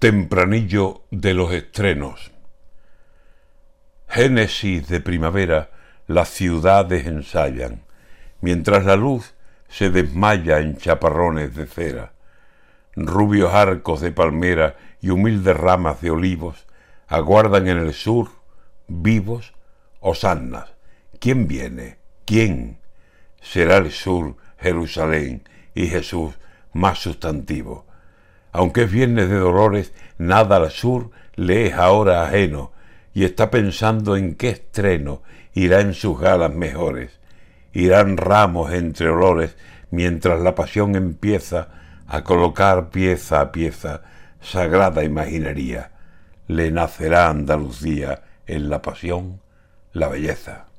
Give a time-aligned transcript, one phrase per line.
[0.00, 2.32] Tempranillo de los estrenos.
[4.08, 5.68] Génesis de primavera
[6.06, 7.82] las ciudades ensayan,
[8.40, 9.34] mientras la luz
[9.68, 12.14] se desmaya en chaparrones de cera.
[12.96, 16.66] Rubios arcos de palmera y humildes ramas de olivos
[17.06, 18.30] aguardan en el sur,
[18.88, 19.52] vivos,
[20.00, 20.70] osannas.
[21.18, 21.98] ¿Quién viene?
[22.24, 22.78] ¿Quién?
[23.42, 26.38] Será el sur, Jerusalén, y Jesús
[26.72, 27.89] más sustantivo
[28.52, 32.72] aunque es viernes de dolores, nada al sur le es ahora ajeno,
[33.14, 35.22] y está pensando en qué estreno
[35.52, 37.18] irá en sus galas mejores.
[37.72, 39.56] Irán ramos entre olores,
[39.90, 41.68] mientras la pasión empieza
[42.06, 44.02] a colocar pieza a pieza
[44.40, 45.92] sagrada imaginería.
[46.48, 49.40] Le nacerá Andalucía en la pasión,
[49.92, 50.69] la belleza.